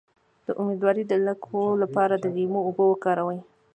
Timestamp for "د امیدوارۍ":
0.45-1.03